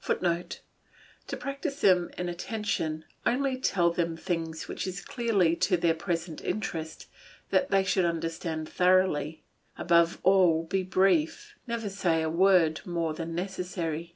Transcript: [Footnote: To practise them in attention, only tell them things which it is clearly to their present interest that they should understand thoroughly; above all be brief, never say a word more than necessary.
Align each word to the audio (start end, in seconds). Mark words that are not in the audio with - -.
[Footnote: 0.00 0.60
To 1.26 1.36
practise 1.36 1.80
them 1.80 2.08
in 2.16 2.28
attention, 2.28 3.04
only 3.26 3.56
tell 3.58 3.90
them 3.90 4.16
things 4.16 4.68
which 4.68 4.86
it 4.86 4.90
is 4.90 5.00
clearly 5.04 5.56
to 5.56 5.76
their 5.76 5.94
present 5.94 6.40
interest 6.44 7.08
that 7.50 7.72
they 7.72 7.82
should 7.82 8.04
understand 8.04 8.68
thoroughly; 8.68 9.42
above 9.76 10.20
all 10.22 10.62
be 10.62 10.84
brief, 10.84 11.56
never 11.66 11.90
say 11.90 12.22
a 12.22 12.30
word 12.30 12.82
more 12.86 13.14
than 13.14 13.34
necessary. 13.34 14.12